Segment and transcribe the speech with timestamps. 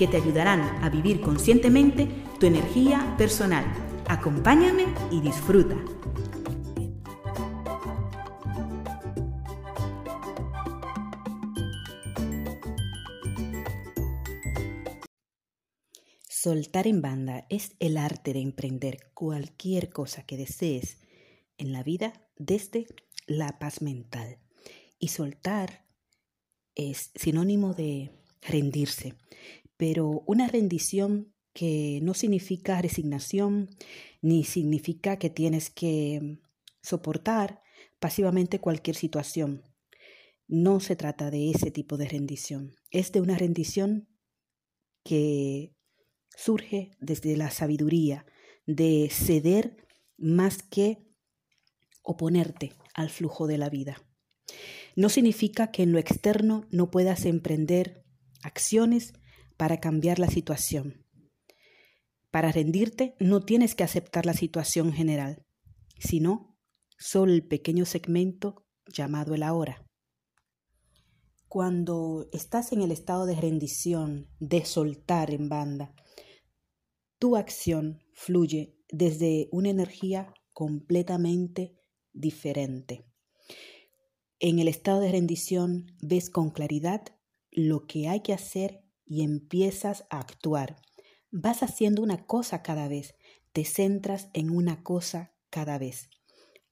[0.00, 2.08] que te ayudarán a vivir conscientemente
[2.38, 3.66] tu energía personal.
[4.08, 5.76] Acompáñame y disfruta.
[16.26, 20.96] Soltar en banda es el arte de emprender cualquier cosa que desees
[21.58, 22.86] en la vida desde
[23.26, 24.38] la paz mental.
[24.98, 25.84] Y soltar
[26.74, 29.14] es sinónimo de rendirse,
[29.80, 33.70] pero una rendición que no significa resignación
[34.20, 36.38] ni significa que tienes que
[36.82, 37.62] soportar
[37.98, 39.62] pasivamente cualquier situación.
[40.46, 44.06] No se trata de ese tipo de rendición, es de una rendición
[45.02, 45.74] que
[46.36, 48.26] surge desde la sabiduría,
[48.66, 51.08] de ceder más que
[52.02, 53.96] oponerte al flujo de la vida.
[54.94, 58.04] No significa que en lo externo no puedas emprender
[58.42, 59.14] acciones
[59.60, 61.06] para cambiar la situación.
[62.30, 65.44] Para rendirte no tienes que aceptar la situación general,
[65.98, 66.56] sino
[66.98, 69.84] solo el pequeño segmento llamado el ahora.
[71.46, 75.94] Cuando estás en el estado de rendición, de soltar en banda,
[77.18, 81.76] tu acción fluye desde una energía completamente
[82.14, 83.04] diferente.
[84.38, 87.02] En el estado de rendición ves con claridad
[87.50, 90.80] lo que hay que hacer y empiezas a actuar.
[91.32, 93.16] Vas haciendo una cosa cada vez,
[93.52, 96.08] te centras en una cosa cada vez.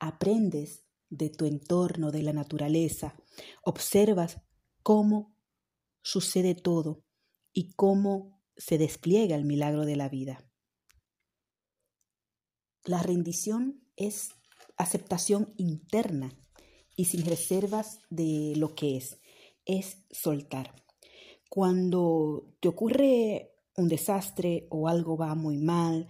[0.00, 3.14] Aprendes de tu entorno, de la naturaleza,
[3.62, 4.40] observas
[4.82, 5.36] cómo
[6.02, 7.04] sucede todo
[7.52, 10.44] y cómo se despliega el milagro de la vida.
[12.82, 14.30] La rendición es
[14.76, 16.36] aceptación interna
[16.96, 19.20] y sin reservas de lo que es,
[19.66, 20.83] es soltar.
[21.48, 26.06] Cuando te ocurre un desastre o algo va muy mal,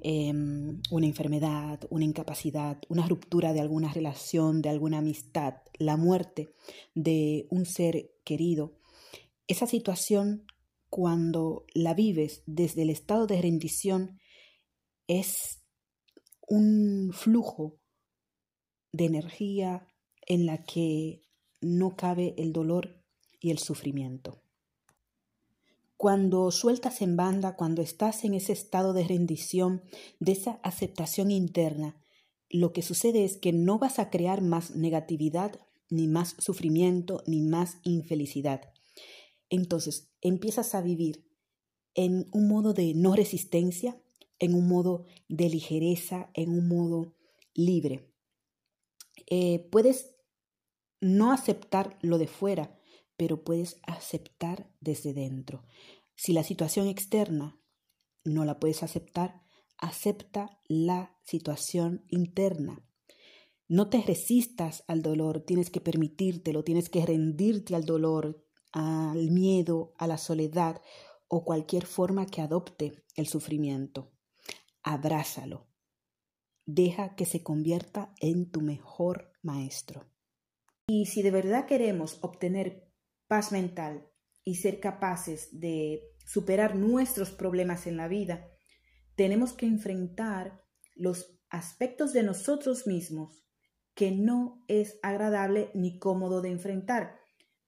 [0.00, 6.52] em, una enfermedad, una incapacidad, una ruptura de alguna relación, de alguna amistad, la muerte
[6.94, 8.78] de un ser querido,
[9.48, 10.44] esa situación
[10.90, 14.20] cuando la vives desde el estado de rendición
[15.06, 15.62] es
[16.46, 17.78] un flujo
[18.92, 19.86] de energía
[20.26, 21.22] en la que
[21.60, 23.02] no cabe el dolor
[23.40, 24.42] y el sufrimiento.
[25.98, 29.82] Cuando sueltas en banda, cuando estás en ese estado de rendición,
[30.20, 32.00] de esa aceptación interna,
[32.48, 35.60] lo que sucede es que no vas a crear más negatividad,
[35.90, 38.72] ni más sufrimiento, ni más infelicidad.
[39.50, 41.26] Entonces empiezas a vivir
[41.94, 44.00] en un modo de no resistencia,
[44.38, 47.16] en un modo de ligereza, en un modo
[47.54, 48.14] libre.
[49.26, 50.14] Eh, puedes
[51.00, 52.77] no aceptar lo de fuera,
[53.18, 55.66] pero puedes aceptar desde dentro.
[56.14, 57.60] Si la situación externa
[58.24, 59.42] no la puedes aceptar,
[59.76, 62.82] acepta la situación interna.
[63.66, 69.94] No te resistas al dolor, tienes que permitírtelo, tienes que rendirte al dolor, al miedo,
[69.98, 70.80] a la soledad
[71.26, 74.12] o cualquier forma que adopte el sufrimiento.
[74.82, 75.66] Abrázalo.
[76.66, 80.06] Deja que se convierta en tu mejor maestro.
[80.86, 82.87] Y si de verdad queremos obtener
[83.28, 84.10] paz mental
[84.42, 88.48] y ser capaces de superar nuestros problemas en la vida,
[89.14, 93.44] tenemos que enfrentar los aspectos de nosotros mismos
[93.94, 97.18] que no es agradable ni cómodo de enfrentar.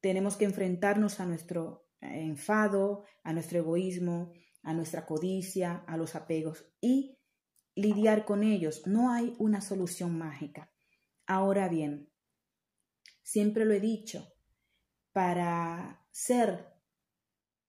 [0.00, 4.32] Tenemos que enfrentarnos a nuestro enfado, a nuestro egoísmo,
[4.62, 7.18] a nuestra codicia, a los apegos y
[7.74, 8.86] lidiar con ellos.
[8.86, 10.72] No hay una solución mágica.
[11.26, 12.10] Ahora bien,
[13.22, 14.32] siempre lo he dicho,
[15.12, 16.66] para ser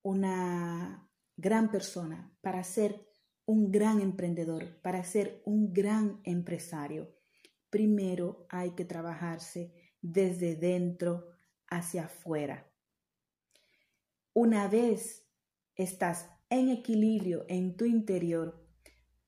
[0.03, 3.07] una gran persona, para ser
[3.45, 7.15] un gran emprendedor, para ser un gran empresario,
[7.69, 11.29] primero hay que trabajarse desde dentro
[11.67, 12.71] hacia afuera.
[14.33, 15.27] Una vez
[15.75, 18.65] estás en equilibrio en tu interior,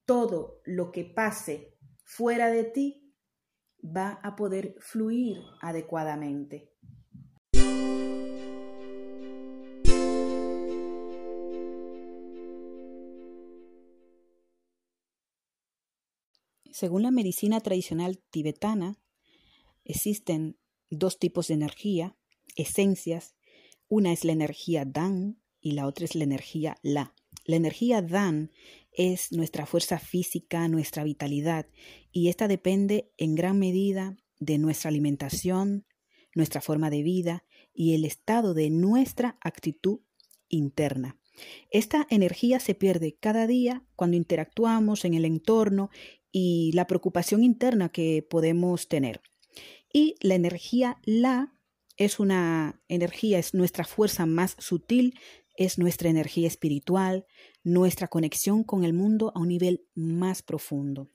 [0.06, 3.16] todo lo que pase fuera de ti
[3.84, 6.73] va a poder fluir adecuadamente.
[16.74, 18.98] Según la medicina tradicional tibetana,
[19.86, 20.58] existen
[20.90, 22.18] dos tipos de energía,
[22.56, 23.36] esencias.
[23.90, 27.14] Una es la energía Dan y la otra es la energía La.
[27.46, 28.52] La energía Dan
[28.92, 31.68] es nuestra fuerza física, nuestra vitalidad,
[32.12, 35.86] y esta depende en gran medida de nuestra alimentación,
[36.34, 40.00] nuestra forma de vida y el estado de nuestra actitud
[40.50, 41.20] interna.
[41.70, 45.92] Esta energía se pierde cada día cuando interactuamos en el entorno
[46.34, 49.22] y la preocupación interna que podemos tener.
[49.94, 51.54] Y la energía La
[51.96, 55.18] es una energía, es nuestra fuerza más sutil,
[55.56, 57.28] es nuestra energía espiritual,
[57.64, 61.12] nuestra conexión con el mundo a un nivel más profundo.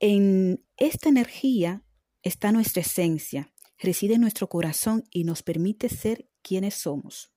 [0.00, 1.84] En esta energía
[2.22, 7.30] está nuestra esencia, reside en nuestro corazón y nos permite ser quienes somos.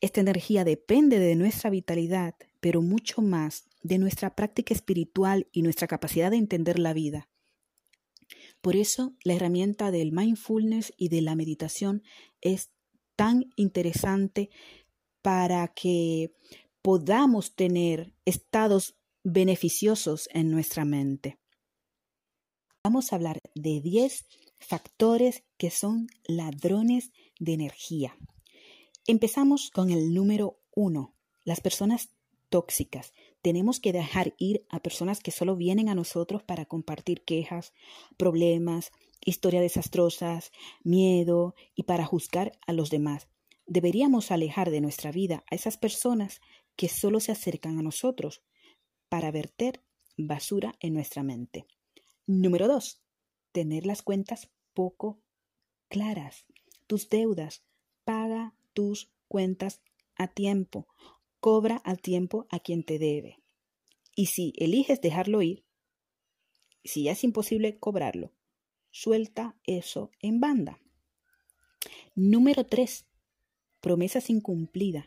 [0.00, 5.86] Esta energía depende de nuestra vitalidad, pero mucho más de nuestra práctica espiritual y nuestra
[5.86, 7.28] capacidad de entender la vida.
[8.60, 12.02] Por eso la herramienta del mindfulness y de la meditación
[12.40, 12.70] es
[13.16, 14.50] tan interesante
[15.22, 16.32] para que
[16.82, 21.38] podamos tener estados beneficiosos en nuestra mente.
[22.82, 24.24] Vamos a hablar de 10
[24.58, 28.16] factores que son ladrones de energía.
[29.06, 31.14] Empezamos con el número 1,
[31.44, 32.10] las personas
[32.48, 33.12] tóxicas.
[33.42, 37.72] Tenemos que dejar ir a personas que solo vienen a nosotros para compartir quejas,
[38.16, 38.92] problemas,
[39.24, 40.52] historias desastrosas,
[40.82, 43.28] miedo y para juzgar a los demás.
[43.66, 46.40] Deberíamos alejar de nuestra vida a esas personas
[46.76, 48.42] que solo se acercan a nosotros
[49.08, 49.82] para verter
[50.16, 51.66] basura en nuestra mente.
[52.26, 53.00] Número 2.
[53.52, 55.20] Tener las cuentas poco
[55.88, 56.46] claras.
[56.86, 57.62] Tus deudas.
[58.04, 59.80] Paga tus cuentas
[60.16, 60.86] a tiempo.
[61.40, 63.38] Cobra a tiempo a quien te debe.
[64.14, 65.64] Y si eliges dejarlo ir,
[66.84, 68.32] si ya es imposible cobrarlo,
[68.90, 70.80] suelta eso en banda.
[72.14, 73.06] Número 3.
[73.80, 75.06] Promesas incumplidas.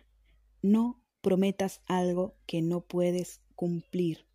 [0.62, 4.26] No prometas algo que no puedes cumplir.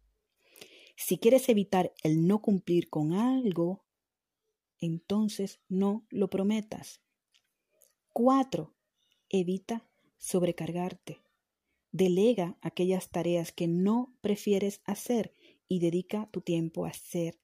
[0.97, 3.85] Si quieres evitar el no cumplir con algo,
[4.79, 7.01] entonces no lo prometas.
[8.13, 8.75] 4.
[9.29, 11.26] Evita sobrecargarte.
[11.97, 15.33] Delega aquellas tareas que no prefieres hacer
[15.67, 17.41] y dedica tu tiempo a hacer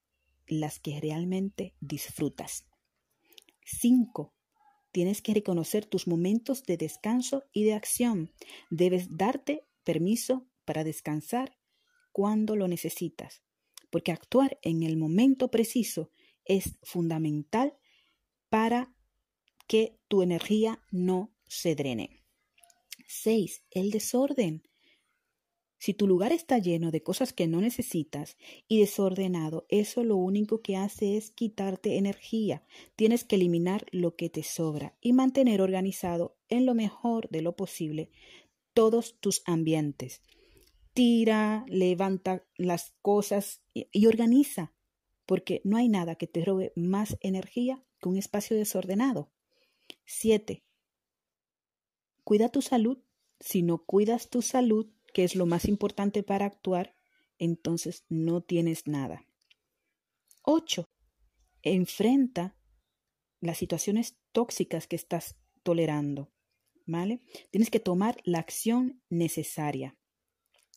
[0.46, 2.66] las que realmente disfrutas.
[3.64, 4.34] 5.
[4.90, 8.30] Tienes que reconocer tus momentos de descanso y de acción.
[8.68, 11.56] Debes darte permiso para descansar
[12.12, 13.42] cuando lo necesitas,
[13.88, 16.10] porque actuar en el momento preciso
[16.44, 17.78] es fundamental
[18.50, 18.94] para
[19.66, 22.21] que tu energía no se drene.
[23.12, 23.64] 6.
[23.70, 24.62] El desorden.
[25.78, 28.38] Si tu lugar está lleno de cosas que no necesitas
[28.68, 32.64] y desordenado, eso lo único que hace es quitarte energía.
[32.96, 37.54] Tienes que eliminar lo que te sobra y mantener organizado en lo mejor de lo
[37.54, 38.10] posible
[38.72, 40.22] todos tus ambientes.
[40.94, 44.72] Tira, levanta las cosas y, organiza,
[45.26, 49.30] porque no hay nada que te robe más energía que un espacio desordenado.
[50.06, 50.62] 7.
[52.24, 52.98] Cuida tu salud.
[53.40, 56.94] Si no cuidas tu salud, que es lo más importante para actuar,
[57.38, 59.26] entonces no tienes nada.
[60.42, 60.84] 8.
[61.62, 62.56] Enfrenta
[63.40, 66.30] las situaciones tóxicas que estás tolerando.
[66.84, 67.20] ¿Vale?
[67.50, 69.96] Tienes que tomar la acción necesaria.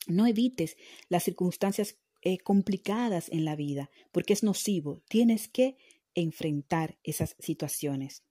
[0.07, 0.77] No evites
[1.09, 5.01] las circunstancias eh, complicadas en la vida, porque es nocivo.
[5.07, 5.77] Tienes que
[6.13, 8.23] enfrentar esas situaciones.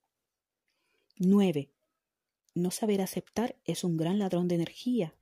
[1.17, 1.74] 9.
[2.55, 5.13] No saber aceptar es un gran ladrón de energía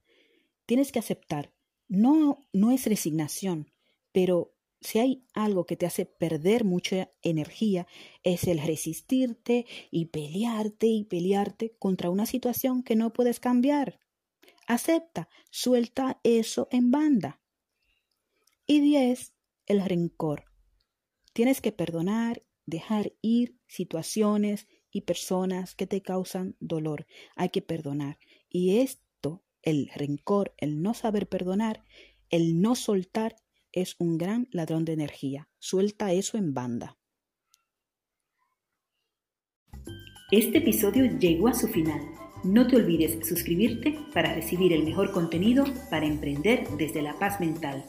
[0.65, 1.53] tienes que aceptar.
[1.87, 3.71] No, no es resignación,
[4.11, 7.87] pero si hay algo que te hace perder mucha energía,
[8.23, 13.99] es el resistirte y pelearte y pelearte contra una situación que no puedes cambiar.
[14.67, 17.41] Acepta, suelta eso en banda.
[18.65, 19.33] Y diez,
[19.65, 20.45] el rencor.
[21.33, 27.05] Tienes que perdonar, dejar ir situaciones y personas que te causan dolor.
[27.35, 28.17] Hay que perdonar.
[28.49, 28.99] Y es
[29.63, 31.83] el rencor, el no saber perdonar,
[32.29, 33.37] el no soltar,
[33.71, 35.49] es un gran ladrón de energía.
[35.57, 36.97] Suelta eso en banda.
[40.31, 42.01] Este episodio llegó a su final.
[42.43, 47.85] No te olvides suscribirte para recibir el mejor contenido para emprender desde la paz mental.